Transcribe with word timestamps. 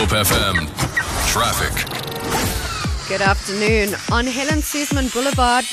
Hope 0.00 0.24
FM. 0.24 0.66
Traffic. 1.30 1.76
Good 3.06 3.20
afternoon. 3.20 3.94
On 4.10 4.24
Helen 4.24 4.62
Suzman 4.62 5.08
Boulevard, 5.08 5.66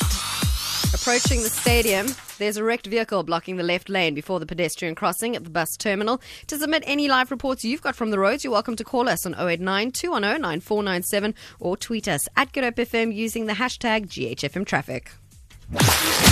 approaching 0.94 1.44
the 1.44 1.50
stadium, 1.50 2.08
there's 2.38 2.58
a 2.58 2.64
wrecked 2.66 2.88
vehicle 2.88 3.24
blocking 3.24 3.56
the 3.56 3.64
left 3.64 3.88
lane 3.88 4.14
before 4.14 4.42
the 4.42 4.46
pedestrian 4.46 4.96
crossing 4.96 5.38
at 5.38 5.46
the 5.46 5.50
bus 5.50 5.78
terminal. 5.78 6.20
To 6.48 6.58
submit 6.58 6.84
any 6.86 7.08
live 7.08 7.32
reports 7.32 7.64
you've 7.64 7.82
got 7.82 7.96
from 7.96 8.12
the 8.12 8.20
roads, 8.20 8.44
you're 8.44 8.52
welcome 8.52 8.76
to 8.76 8.84
call 8.84 9.08
us 9.08 9.26
on 9.26 9.34
089 9.34 9.92
210 9.92 10.42
9497 10.42 11.34
or 11.62 11.78
tweet 11.78 12.10
us 12.10 12.28
at 12.36 12.52
Good 12.52 12.66
Hope 12.66 12.76
FM 12.76 13.16
using 13.16 13.46
the 13.46 13.54
hashtag 13.54 14.08
GHFM 14.08 14.66
Traffic. 14.66 15.10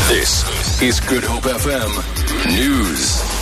This 0.10 0.82
is 0.82 1.00
Good 1.00 1.24
Hope 1.24 1.44
FM 1.44 2.58
News. 2.58 3.35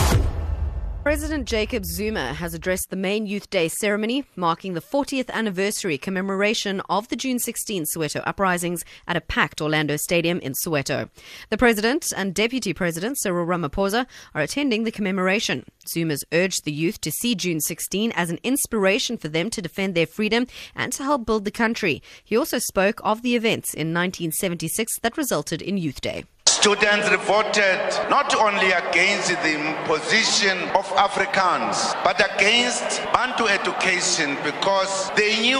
President 1.04 1.46
Jacob 1.46 1.84
Zuma 1.84 2.34
has 2.34 2.54
addressed 2.54 2.90
the 2.90 2.96
main 2.96 3.26
Youth 3.26 3.50
Day 3.50 3.68
ceremony 3.68 4.24
marking 4.38 4.74
the 4.74 4.80
40th 4.80 5.30
anniversary 5.32 5.98
commemoration 5.98 6.82
of 6.88 7.10
the 7.10 7.18
June 7.18 7.40
16 7.40 7.84
Soweto 7.84 8.24
uprisings 8.26 8.86
at 9.06 9.18
a 9.18 9.22
packed 9.22 9.62
Orlando 9.62 9.98
Stadium 9.98 10.40
in 10.40 10.54
Soweto. 10.54 11.10
The 11.50 11.58
President 11.58 12.14
and 12.16 12.34
Deputy 12.34 12.74
President 12.74 13.20
Cyril 13.20 13.46
Ramaphosa 13.46 14.06
are 14.34 14.42
attending 14.42 14.86
the 14.86 14.92
commemoration. 14.92 15.66
Zuma's 15.88 16.24
urged 16.32 16.66
the 16.66 16.72
youth 16.72 17.02
to 17.02 17.12
see 17.12 17.36
June 17.36 17.62
16 17.62 18.12
as 18.14 18.30
an 18.30 18.40
inspiration 18.44 19.18
for 19.18 19.28
them 19.28 19.50
to 19.50 19.62
defend 19.62 19.96
their 19.96 20.08
freedom 20.08 20.48
and 20.76 20.92
to 20.94 21.04
help 21.04 21.26
build 21.26 21.46
the 21.46 21.52
country. 21.52 22.02
He 22.24 22.38
also 22.38 22.60
spoke 22.60 23.00
of 23.04 23.22
the 23.22 23.36
events 23.36 23.74
in 23.74 23.94
1976 23.94 25.00
that 25.00 25.18
resulted 25.18 25.62
in 25.62 25.78
Youth 25.78 26.02
Day. 26.02 26.26
Students 26.64 27.10
revolted 27.12 27.82
not 28.10 28.34
only 28.36 28.72
against 28.72 29.28
the 29.28 29.54
imposition 29.54 30.58
of 30.70 30.86
Afrikaans, 30.96 31.94
but 32.06 32.22
against 32.24 33.04
Bantu 33.12 33.48
education 33.48 34.38
because 34.46 35.12
they 35.18 35.42
knew 35.42 35.60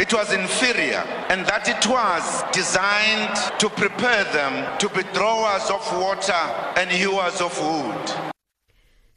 it 0.00 0.12
was 0.12 0.32
inferior 0.32 1.04
and 1.28 1.46
that 1.46 1.68
it 1.68 1.86
was 1.86 2.42
designed 2.50 3.36
to 3.60 3.68
prepare 3.68 4.24
them 4.32 4.78
to 4.78 4.88
be 4.88 5.04
drawers 5.14 5.70
of 5.70 5.80
water 6.00 6.42
and 6.76 6.90
hewers 6.90 7.40
of 7.40 7.56
wood. 7.60 8.31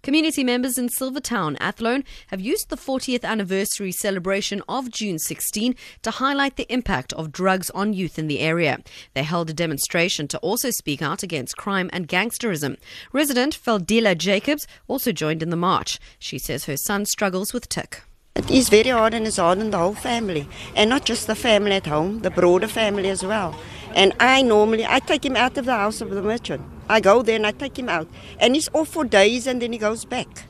Community 0.06 0.44
members 0.44 0.78
in 0.78 0.88
Silvertown, 0.88 1.58
Athlone, 1.60 2.04
have 2.28 2.40
used 2.40 2.70
the 2.70 2.78
40th 2.78 3.24
anniversary 3.24 3.92
celebration 3.92 4.62
of 4.70 4.92
June 4.92 5.18
16 5.18 5.76
to 6.04 6.12
highlight 6.12 6.58
the 6.58 6.72
impact 6.72 7.12
of 7.14 7.32
drugs 7.32 7.72
on 7.72 7.92
youth 7.92 8.20
in 8.20 8.28
the 8.28 8.40
area. 8.40 8.78
They 9.16 9.24
held 9.24 9.50
a 9.50 9.54
demonstration 9.54 10.28
to 10.28 10.38
also 10.42 10.70
speak 10.70 11.02
out 11.02 11.24
against 11.24 11.58
crime 11.58 11.90
and 11.92 12.08
gangsterism. 12.08 12.78
Resident 13.14 13.60
Feldila 13.60 14.16
Jacobs 14.16 14.68
also 14.88 15.12
joined 15.12 15.42
in 15.42 15.50
the 15.50 15.56
march. 15.56 16.00
She 16.20 16.38
says 16.38 16.66
her 16.66 16.78
son 16.78 17.08
struggles 17.08 17.52
with 17.52 17.68
tik. 17.68 18.04
It 18.36 18.52
is 18.52 18.70
very 18.70 18.90
hard 18.90 19.16
and 19.16 19.26
it's 19.26 19.38
hard 19.38 19.58
on 19.58 19.72
the 19.72 19.80
whole 19.80 19.96
family. 19.96 20.48
And 20.76 20.88
not 20.88 21.06
just 21.06 21.26
the 21.26 21.34
family 21.34 21.72
at 21.72 21.88
home, 21.88 22.20
the 22.20 22.30
broader 22.30 22.68
family 22.68 23.10
as 23.10 23.24
well. 23.24 23.60
And 23.96 24.14
I 24.20 24.44
normally, 24.44 24.86
I 24.86 25.00
take 25.00 25.26
him 25.26 25.36
out 25.36 25.58
of 25.58 25.66
the 25.66 25.74
house 25.74 26.00
of 26.00 26.12
the 26.12 26.22
merchant. 26.22 26.75
I 26.90 27.00
go 27.00 27.22
there 27.22 27.36
and 27.36 27.48
I 27.48 27.52
take 27.52 27.78
him 27.78 27.90
out. 27.90 28.08
And 28.40 28.56
he's 28.56 28.70
off 28.74 28.90
for 28.90 29.06
days 29.06 29.48
and 29.48 29.62
then 29.62 29.74
he 29.74 29.80
goes 29.80 30.06
back. 30.06 30.46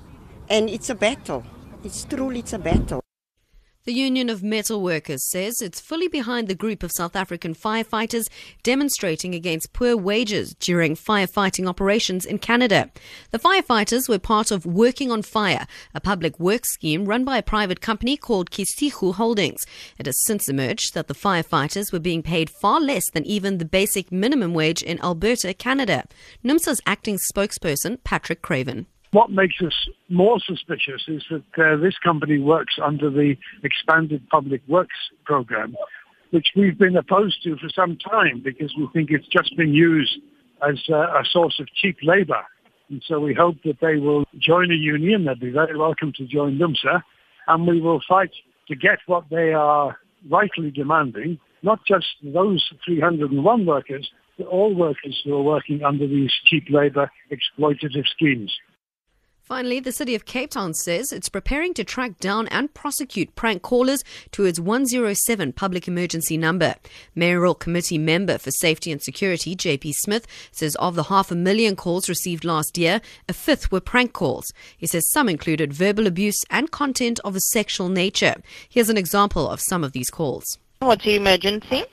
And 0.49 0.69
it's 0.69 0.89
a 0.89 0.95
battle. 0.95 1.43
It's 1.83 2.03
truly, 2.05 2.39
it's 2.39 2.53
a 2.53 2.59
battle. 2.59 3.04
The 3.85 3.93
Union 3.93 4.31
of 4.31 4.41
Metal 4.41 4.81
Workers 4.81 5.29
says 5.29 5.61
it's 5.61 5.79
fully 5.79 6.07
behind 6.07 6.47
the 6.47 6.55
group 6.55 6.81
of 6.81 6.91
South 6.91 7.15
African 7.15 7.53
firefighters 7.53 8.27
demonstrating 8.63 9.35
against 9.35 9.73
poor 9.73 9.95
wages 9.95 10.55
during 10.55 10.95
firefighting 10.95 11.69
operations 11.69 12.25
in 12.25 12.39
Canada. 12.39 12.89
The 13.29 13.37
firefighters 13.37 14.09
were 14.09 14.17
part 14.17 14.49
of 14.49 14.65
Working 14.65 15.11
on 15.11 15.21
Fire, 15.21 15.67
a 15.93 16.01
public 16.01 16.39
works 16.39 16.73
scheme 16.73 17.05
run 17.05 17.23
by 17.23 17.37
a 17.37 17.43
private 17.43 17.79
company 17.79 18.17
called 18.17 18.49
Kishugu 18.49 19.13
Holdings. 19.13 19.61
It 19.99 20.07
has 20.07 20.19
since 20.23 20.49
emerged 20.49 20.95
that 20.95 21.07
the 21.07 21.13
firefighters 21.13 21.93
were 21.93 21.99
being 21.99 22.23
paid 22.23 22.49
far 22.49 22.81
less 22.81 23.07
than 23.11 23.23
even 23.25 23.59
the 23.59 23.65
basic 23.65 24.11
minimum 24.11 24.55
wage 24.55 24.81
in 24.81 24.99
Alberta, 25.03 25.53
Canada. 25.53 26.05
NUMSA's 26.43 26.81
acting 26.87 27.19
spokesperson, 27.19 28.03
Patrick 28.03 28.41
Craven. 28.41 28.87
What 29.15 29.31
makes 29.31 29.61
us 29.65 29.87
more 30.09 30.41
suspicious 30.45 31.03
is 31.07 31.23
that 31.31 31.45
uh, 31.57 31.77
this 31.77 31.97
company 32.03 32.37
works 32.37 32.75
under 32.83 33.09
the 33.09 33.35
expanded 33.63 34.27
public 34.27 34.61
works 34.67 34.97
program, 35.23 35.73
which 36.31 36.47
we've 36.53 36.77
been 36.77 36.97
opposed 36.97 37.41
to 37.43 37.55
for 37.55 37.69
some 37.73 37.95
time 37.95 38.41
because 38.43 38.73
we 38.77 38.89
think 38.91 39.11
it's 39.11 39.27
just 39.29 39.55
been 39.55 39.73
used 39.73 40.17
as 40.69 40.83
uh, 40.89 40.95
a 40.95 41.23
source 41.31 41.61
of 41.61 41.67
cheap 41.73 41.95
labor. 42.03 42.43
And 42.89 43.01
so 43.07 43.21
we 43.21 43.33
hope 43.33 43.55
that 43.63 43.77
they 43.79 43.95
will 43.95 44.25
join 44.37 44.69
a 44.69 44.75
union. 44.75 45.23
They'd 45.23 45.39
be 45.39 45.49
very 45.49 45.77
welcome 45.77 46.11
to 46.17 46.27
join 46.27 46.59
NUMSA. 46.59 47.01
And 47.47 47.65
we 47.65 47.79
will 47.79 48.01
fight 48.05 48.31
to 48.67 48.75
get 48.75 48.99
what 49.05 49.23
they 49.31 49.53
are 49.53 49.97
rightly 50.29 50.71
demanding, 50.71 51.39
not 51.63 51.79
just 51.87 52.07
those 52.21 52.69
301 52.85 53.65
workers, 53.65 54.11
but 54.37 54.47
all 54.47 54.75
workers 54.75 55.21
who 55.23 55.35
are 55.35 55.41
working 55.41 55.85
under 55.85 56.05
these 56.05 56.33
cheap 56.43 56.65
labor 56.69 57.09
exploitative 57.31 58.07
schemes. 58.07 58.53
Finally, 59.45 59.79
the 59.79 59.91
city 59.91 60.15
of 60.15 60.25
Cape 60.25 60.49
Town 60.49 60.73
says 60.73 61.11
it's 61.11 61.29
preparing 61.29 61.75
to 61.75 61.83
track 61.83 62.17
down 62.19 62.47
and 62.47 62.73
prosecute 62.73 63.35
prank 63.35 63.61
callers 63.61 64.03
to 64.31 64.43
its 64.43 64.59
107 64.59 65.53
public 65.53 65.87
emergency 65.87 66.35
number. 66.35 66.73
Mayoral 67.13 67.53
Committee 67.53 67.99
member 67.99 68.39
for 68.39 68.49
Safety 68.49 68.91
and 68.91 68.99
Security, 68.99 69.55
JP 69.55 69.93
Smith, 69.97 70.25
says 70.51 70.73
of 70.77 70.95
the 70.95 71.03
half 71.03 71.29
a 71.29 71.35
million 71.35 71.75
calls 71.75 72.09
received 72.09 72.43
last 72.43 72.75
year, 72.75 73.01
a 73.29 73.33
fifth 73.33 73.71
were 73.71 73.79
prank 73.79 74.13
calls. 74.13 74.51
He 74.75 74.87
says 74.87 75.11
some 75.11 75.29
included 75.29 75.71
verbal 75.71 76.07
abuse 76.07 76.43
and 76.49 76.71
content 76.71 77.19
of 77.23 77.35
a 77.35 77.39
sexual 77.39 77.89
nature. 77.89 78.37
Here's 78.67 78.89
an 78.89 78.97
example 78.97 79.47
of 79.47 79.61
some 79.61 79.83
of 79.83 79.91
these 79.91 80.09
calls. 80.09 80.57
What's 80.79 81.05
the 81.05 81.17
emergency? 81.17 81.83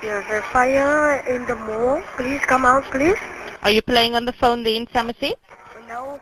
There's 0.00 0.24
a 0.30 0.40
fire 0.50 1.18
in 1.28 1.44
the 1.44 1.56
mall. 1.56 2.02
Please 2.16 2.40
come 2.40 2.64
out, 2.64 2.84
please. 2.84 3.18
Are 3.62 3.70
you 3.70 3.82
playing 3.82 4.14
on 4.14 4.24
the 4.24 4.32
phone 4.32 4.62
there 4.62 4.76
in 4.76 4.88
Somerset? 4.94 5.38
No. 5.86 6.18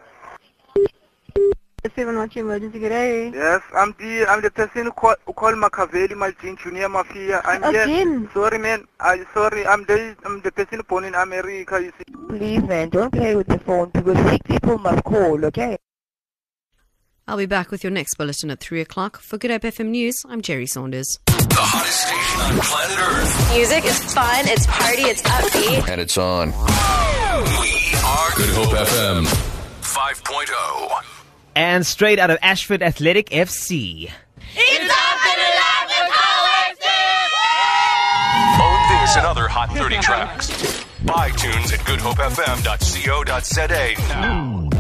Seven 1.89 2.15
Emergency, 2.15 2.79
good 2.79 2.91
day. 2.91 3.31
Yes, 3.33 3.63
I'm 3.75 3.95
the 3.99 4.27
I'm 4.27 4.43
the 4.43 4.51
person 4.51 4.85
who 4.85 4.93
call, 4.93 5.15
who 5.25 5.33
call 5.33 5.53
Makaveli 5.53 6.11
Maltin 6.11 6.59
Junior 6.59 6.91
Mafia. 6.91 7.41
I'm 7.43 7.65
Again? 7.65 7.89
here. 7.89 8.31
Sorry, 8.35 8.59
man. 8.59 8.85
I 9.01 9.25
sorry. 9.33 9.67
I'm 9.67 9.85
the 9.85 10.15
I'm 10.27 10.43
the 10.43 10.53
person 10.53 10.83
born 10.87 11.05
in 11.05 11.15
America. 11.15 11.81
You 11.83 11.91
see. 11.97 12.05
Please, 12.29 12.63
man, 12.65 12.91
don't 12.91 13.11
play 13.11 13.35
with 13.35 13.47
the 13.47 13.59
phone 13.61 13.89
because 13.95 14.19
sick 14.29 14.45
people 14.45 14.77
must 14.77 15.03
call, 15.05 15.43
okay? 15.47 15.79
I'll 17.27 17.39
be 17.39 17.47
back 17.47 17.71
with 17.71 17.83
your 17.83 17.93
next 17.93 18.15
bulletin 18.17 18.51
at 18.51 18.61
3 18.61 18.81
o'clock. 18.83 19.19
For 19.19 19.39
Good 19.39 19.51
Hope 19.51 19.63
FM 19.63 19.89
News, 19.89 20.17
I'm 20.29 20.43
Jerry 20.43 20.67
Saunders. 20.67 21.19
The 21.27 21.57
hottest 21.57 22.01
station 22.03 22.41
on 22.43 22.59
planet 22.59 22.99
Earth. 22.99 23.53
Music 23.57 23.85
is 23.85 23.99
fun, 24.13 24.45
it's 24.49 24.67
party, 24.67 25.03
it's 25.03 25.23
upbeat. 25.23 25.89
And 25.89 26.01
it's 26.01 26.19
on. 26.19 26.49
We 26.51 27.95
are 28.05 28.31
Good 28.37 28.51
Hope 28.51 28.77
FM 28.77 29.25
5.0. 29.83 31.10
And 31.61 31.85
straight 31.87 32.19
out 32.19 32.31
of 32.31 32.39
Ashford 32.41 32.83
Athletic 32.83 33.29
FC. 33.29 34.11
It's 34.57 34.91
up 34.91 35.27
and 35.29 35.37
alive 35.37 35.89
with 35.93 36.11
Own 38.63 38.81
this 38.89 39.15
and 39.19 39.27
other 39.27 39.47
Hot 39.47 39.71
30 39.71 39.99
tracks. 39.99 40.49
Buy 41.05 41.29
tunes 41.33 41.71
at 41.75 41.81
goodhopefm.co.za 41.81 43.95
now. 44.09 44.71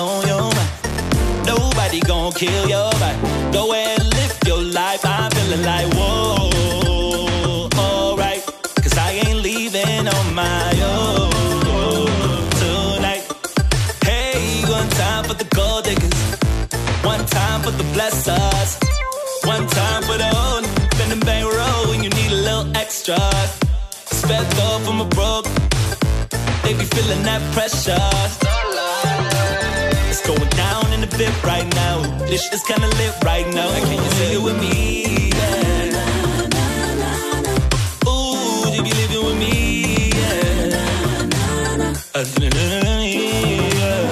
On 0.00 0.26
your 0.26 0.42
mind. 0.56 0.70
Nobody 1.46 2.00
gon' 2.00 2.32
kill 2.32 2.68
your 2.68 2.90
vibe. 3.00 3.52
Go 3.52 3.72
and 3.72 4.02
live 4.16 4.38
your 4.46 4.62
life. 4.62 5.04
I'm 5.04 5.30
feeling 5.30 5.62
like, 5.62 5.88
whoa, 5.94 7.68
alright. 7.78 8.42
Cause 8.82 8.96
I 8.96 9.10
ain't 9.24 9.40
leaving 9.42 10.08
on 10.16 10.26
my 10.34 10.70
own 10.94 11.30
tonight. 12.62 13.24
Hey, 14.04 14.62
one 14.76 14.88
time 15.02 15.24
for 15.24 15.34
the 15.34 15.48
gold 15.56 15.84
diggers. 15.84 16.20
One 17.04 17.24
time 17.26 17.60
for 17.62 17.72
the 17.72 17.86
blessers. 17.94 18.70
One 19.44 19.66
time 19.66 20.02
for 20.02 20.16
the 20.22 20.30
old. 20.44 20.64
Bend 20.96 21.12
and 21.12 21.24
bang 21.24 21.44
roll 21.44 21.82
when 21.90 22.02
you 22.04 22.10
need 22.10 22.32
a 22.32 22.40
little 22.48 22.76
extra. 22.76 23.20
Spent 24.20 24.48
off 24.66 24.84
from 24.86 25.00
a 25.00 25.08
broke. 25.16 25.48
They 26.62 26.72
be 26.74 26.84
feeling 26.84 27.22
that 27.24 27.42
pressure. 27.54 28.49
It's 30.22 30.28
going 30.28 30.50
down 30.50 30.92
in 30.92 31.00
the 31.00 31.06
bit 31.16 31.32
right 31.42 31.66
now. 31.74 32.02
This 32.26 32.52
is 32.52 32.62
kinda 32.62 32.88
lit 32.88 33.14
right 33.24 33.46
now. 33.54 33.70
Can 33.72 34.04
you 34.04 34.10
see 34.18 34.34
it 34.34 34.42
with 34.42 34.60
me? 34.60 35.30
Yeah. 35.32 35.64
Ooh, 38.06 38.68
you 38.74 38.82
be 38.82 38.92
living 39.00 39.24
with 39.24 39.38
me? 39.40 39.52
Yeah. 43.80 44.10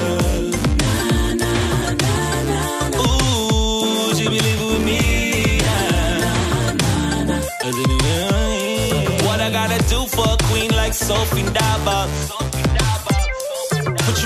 What 9.27 9.41
I 9.41 9.51
gotta 9.51 9.79
do 9.91 10.07
for 10.07 10.27
a 10.27 10.39
queen 10.49 10.71
like 10.71 10.95
Sophie 10.95 11.43
Ndaba? 11.43 12.48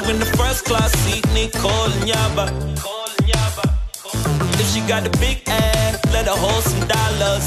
You 0.03 0.11
in 0.11 0.19
the 0.19 0.27
first 0.37 0.65
class 0.65 0.93
seat, 1.05 1.25
Nicole 1.33 1.91
Nyaba. 2.03 2.51
If 4.59 4.67
she 4.73 4.81
got 4.89 5.07
a 5.07 5.11
big 5.19 5.43
ass, 5.47 6.01
let 6.13 6.27
her 6.27 6.35
hold 6.35 6.65
some 6.65 6.89
dollars. 6.89 7.47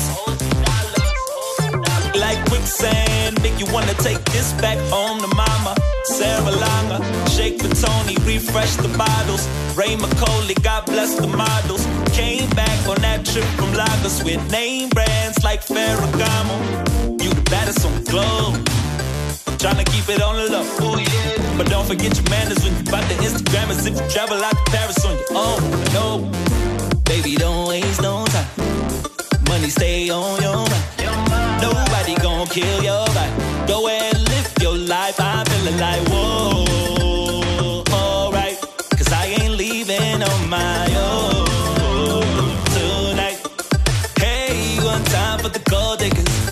Like 2.16 2.40
quicksand, 2.48 3.42
make 3.42 3.60
you 3.60 3.66
wanna 3.74 3.94
take 3.96 4.24
this 4.26 4.54
back 4.54 4.78
home 4.90 5.20
to 5.20 5.28
mama. 5.36 5.76
Sarah 6.06 6.52
Langa, 6.52 7.00
Shake 7.36 7.58
Tony, 7.60 8.16
refresh 8.24 8.76
the 8.78 8.90
bottles. 8.98 9.48
Ray 9.76 9.96
McCauley, 9.98 10.62
God 10.64 10.86
bless 10.86 11.16
the 11.16 11.28
models. 11.28 11.86
Came 12.14 12.50
back 12.52 12.88
on 12.88 13.02
that 13.02 13.26
trip 13.26 13.46
from 13.58 13.74
Lagos 13.74 14.24
with 14.24 14.40
name 14.52 14.90
brands 14.90 15.44
like 15.44 15.62
Ferragamo. 15.62 17.22
You 17.22 17.30
the 17.34 17.50
baddest 17.50 17.86
on 17.86 17.94
the 18.02 18.10
globe. 18.10 18.85
Tryna 19.66 19.86
keep 19.92 20.08
it 20.10 20.22
on 20.22 20.36
the 20.36 20.52
low. 20.52 20.62
Oh 20.82 20.96
yeah. 20.96 21.58
But 21.58 21.68
don't 21.72 21.88
forget 21.88 22.16
your 22.16 22.30
manners 22.30 22.64
when 22.64 22.78
you 22.78 22.84
bout 22.84 23.02
the 23.10 23.16
Instagram 23.16 23.72
as 23.72 23.84
if 23.88 24.00
you 24.00 24.08
travel 24.10 24.38
out 24.38 24.52
to 24.52 24.64
Paris 24.70 25.04
on 25.04 25.18
your 25.18 25.26
own. 25.34 25.60
No, 25.92 26.32
baby, 27.06 27.36
don't 27.36 27.68
waste 27.70 28.00
no 28.00 28.24
time. 28.26 28.46
Money 29.50 29.70
stay 29.70 30.12
on 30.12 30.40
your 30.40 30.58
mind. 30.70 31.62
Nobody 31.64 32.14
gon' 32.22 32.46
kill 32.46 32.84
your 32.84 33.08
vibe. 33.08 33.68
Go 33.68 33.88
and 33.88 34.14
live 34.30 34.54
your 34.62 34.78
life. 34.78 35.20
I'm 35.20 35.44
feeling 35.48 35.80
like 35.80 36.10
whoa, 36.10 37.84
alright. 37.92 38.62
Cause 38.96 39.12
I 39.12 39.26
ain't 39.40 39.56
leaving 39.56 40.22
on 40.22 40.48
my 40.48 40.86
own 40.94 42.54
tonight. 42.78 43.42
Hey, 44.20 44.78
one 44.84 45.04
time 45.06 45.40
for 45.40 45.50
the 45.50 45.64
gold 45.72 45.98
diggers. 45.98 46.52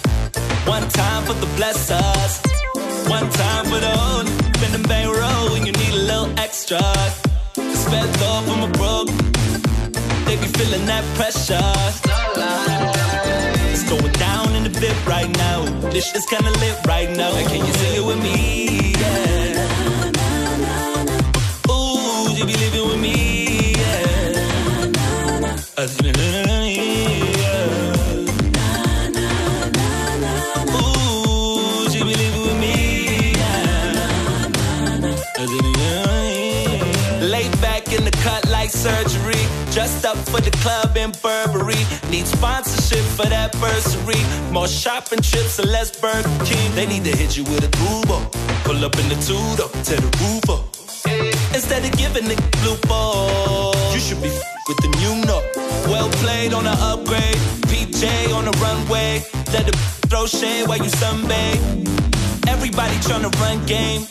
One 0.65 0.87
time 0.89 1.23
for 1.25 1.33
the 1.33 1.49
blessers. 1.57 2.62
One 3.07 3.29
time 3.29 3.65
for 3.65 3.79
the 3.79 3.93
own. 4.09 4.25
Bend 4.59 4.75
and 4.75 4.87
bang 4.87 5.07
roll 5.09 5.51
when 5.51 5.65
you 5.65 5.71
need 5.73 5.93
a 5.93 6.03
little 6.11 6.29
extra. 6.39 6.81
Spent 7.55 8.21
off 8.21 8.45
from 8.45 8.63
a 8.63 8.71
broke. 8.79 9.09
They 10.25 10.35
be 10.37 10.47
feeling 10.57 10.85
that 10.85 11.03
pressure. 11.15 11.73
It's 13.71 13.83
going 13.89 14.11
down 14.13 14.55
in 14.55 14.63
the 14.63 14.79
bit 14.79 14.95
right 15.05 15.29
now. 15.37 15.65
This 15.91 16.11
shit's 16.11 16.25
kinda 16.25 16.51
lit 16.51 16.77
right 16.87 17.09
now. 17.15 17.31
Can 17.51 17.65
you 17.65 17.73
say 17.73 17.97
it 17.97 18.05
with 18.05 18.21
me? 18.21 18.93
Yeah. 18.99 19.22
In 37.95 38.03
the 38.05 38.11
cut 38.23 38.49
like 38.49 38.69
surgery. 38.69 39.43
Dressed 39.71 40.05
up 40.05 40.17
for 40.17 40.41
the 40.41 40.51
club 40.63 40.97
in 40.97 41.11
Burberry. 41.21 41.81
Need 42.09 42.27
sponsorship 42.27 43.05
for 43.17 43.27
that 43.27 43.51
bursary. 43.59 44.21
More 44.51 44.67
shopping 44.67 45.21
trips 45.21 45.59
and 45.59 45.69
less 45.71 45.91
Burger 45.99 46.29
King. 46.45 46.73
They 46.75 46.85
need 46.85 47.03
to 47.05 47.15
hit 47.15 47.37
you 47.37 47.43
with 47.43 47.63
a 47.63 47.71
tubo. 47.79 48.17
Pull 48.63 48.83
up 48.83 48.97
in 48.97 49.09
the 49.09 49.15
tudo, 49.15 49.69
tear 49.83 49.99
the 49.99 50.11
roof 50.21 50.49
up. 50.49 50.63
Instead 51.53 51.85
of 51.85 51.91
giving 51.97 52.27
the 52.27 52.37
blue 52.61 52.77
ball, 52.87 53.75
you 53.93 53.99
should 53.99 54.21
be 54.21 54.29
with 54.67 54.79
the 54.81 54.89
new 55.01 55.15
no. 55.25 55.37
Well 55.91 56.09
played 56.23 56.53
on 56.53 56.63
the 56.63 56.75
upgrade. 56.91 57.37
PJ 57.69 58.33
on 58.33 58.45
the 58.45 58.51
runway. 58.63 59.23
Let 59.53 59.65
the 59.67 59.77
throw 60.09 60.25
shade 60.25 60.67
while 60.67 60.77
you 60.77 60.89
sunbathe. 60.89 62.47
Everybody 62.47 62.95
tryna 63.05 63.31
run 63.41 63.65
game. 63.65 64.07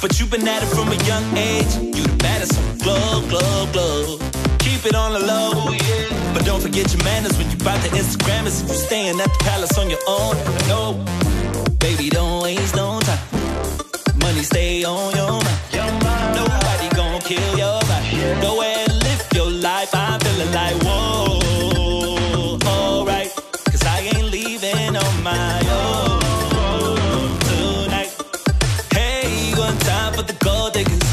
But 0.00 0.18
you've 0.18 0.30
been 0.30 0.48
at 0.48 0.62
it 0.62 0.66
from 0.66 0.88
a 0.88 0.96
young 1.04 1.36
age. 1.36 1.76
You 1.76 2.02
the 2.02 2.16
baddest 2.16 2.58
on 2.58 2.78
the 2.78 2.84
globe, 2.84 3.28
globe, 3.28 3.72
globe. 3.74 4.20
Keep 4.58 4.86
it 4.86 4.94
on 4.94 5.12
the 5.12 5.18
low, 5.20 5.72
yeah. 5.72 6.32
But 6.32 6.46
don't 6.46 6.62
forget 6.62 6.90
your 6.94 7.04
manners 7.04 7.36
when 7.36 7.50
you 7.50 7.58
bout 7.58 7.82
the 7.82 7.90
Instagram 7.90 8.46
as 8.46 8.62
if 8.62 8.68
you 8.68 8.74
staying 8.76 9.20
at 9.20 9.28
the 9.28 9.44
palace 9.44 9.76
on 9.76 9.90
your 9.90 10.00
own. 10.08 10.36
No, 10.68 11.04
baby, 11.78 12.08
don't 12.08 12.42
waste 12.42 12.74
no 12.76 12.98
time. 13.00 13.18
Money 14.20 14.42
stay 14.42 14.84
on 14.84 15.14
your 15.14 15.19
for 30.20 30.32
the 30.32 30.44
gold 30.44 30.72
diggers. 30.72 31.10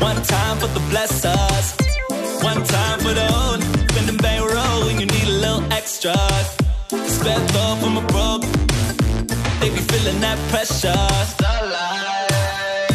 One 0.00 0.20
time 0.22 0.58
for 0.58 0.68
the 0.68 0.84
blessers. 0.90 1.66
One 2.42 2.62
time 2.64 2.98
for 3.00 3.14
the 3.14 3.26
own. 3.42 3.60
Spend 3.88 4.08
and 4.08 4.22
bang 4.22 4.42
roll 4.42 4.86
when 4.86 5.00
you 5.00 5.06
need 5.06 5.28
a 5.28 5.38
little 5.44 5.64
extra. 5.72 6.16
Spent 7.18 7.56
off 7.56 7.80
from 7.82 7.96
a 7.96 8.04
broke. 8.12 8.44
They 9.60 9.70
be 9.70 9.82
feeling 9.90 10.20
that 10.20 10.38
pressure. 10.50 11.06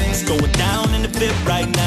It's 0.10 0.24
going 0.24 0.52
down 0.52 0.94
in 0.96 1.02
the 1.02 1.12
bit 1.20 1.36
right 1.46 1.70
now. 1.76 1.83